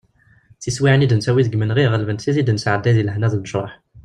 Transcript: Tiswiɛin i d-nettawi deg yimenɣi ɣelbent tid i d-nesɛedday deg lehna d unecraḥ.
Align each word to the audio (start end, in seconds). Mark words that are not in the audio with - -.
Tiswiɛin 0.61 1.05
i 1.05 1.07
d-nettawi 1.09 1.41
deg 1.45 1.53
yimenɣi 1.53 1.85
ɣelbent 1.91 2.21
tid 2.23 2.37
i 2.41 2.43
d-nesɛedday 2.47 2.93
deg 2.97 3.05
lehna 3.07 3.27
d 3.31 3.33
unecraḥ. 3.37 3.71